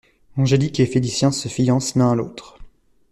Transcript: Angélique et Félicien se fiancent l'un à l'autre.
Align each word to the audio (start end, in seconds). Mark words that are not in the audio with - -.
Angélique 0.35 0.79
et 0.79 0.87
Félicien 0.87 1.31
se 1.31 1.47
fiancent 1.47 1.93
l'un 1.93 2.13
à 2.13 2.15
l'autre. 2.15 2.57